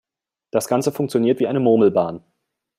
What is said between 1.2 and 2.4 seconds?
wie eine Murmelbahn.